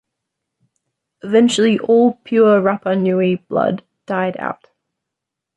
[1.21, 4.65] Eventually all pure Rapa Nui blood died out.